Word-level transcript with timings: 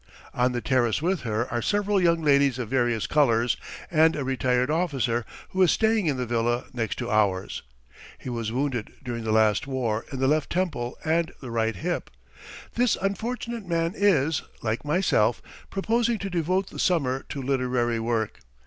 On 0.33 0.51
the 0.51 0.61
terrace 0.61 0.99
with 0.99 1.21
her 1.21 1.47
are 1.53 1.61
several 1.61 2.01
young 2.01 2.23
ladies 2.23 2.57
of 2.57 2.69
various 2.69 3.05
colours 3.05 3.55
and 3.91 4.15
a 4.15 4.23
retired 4.23 4.71
officer 4.71 5.27
who 5.49 5.61
is 5.61 5.71
staying 5.71 6.07
in 6.07 6.17
the 6.17 6.25
villa 6.25 6.65
next 6.73 6.97
to 6.97 7.11
ours. 7.11 7.61
He 8.17 8.27
was 8.27 8.51
wounded 8.51 8.93
during 9.03 9.25
the 9.25 9.31
last 9.31 9.67
war 9.67 10.05
in 10.11 10.19
the 10.19 10.27
left 10.27 10.49
temple 10.49 10.97
and 11.05 11.31
the 11.39 11.51
right 11.51 11.75
hip. 11.75 12.09
This 12.73 12.97
unfortunate 12.99 13.67
man 13.67 13.93
is, 13.95 14.41
like 14.63 14.83
myself, 14.83 15.39
proposing 15.69 16.17
to 16.17 16.31
devote 16.31 16.71
the 16.71 16.79
summer 16.79 17.23
to 17.29 17.39
literary 17.39 17.99
work. 17.99 18.39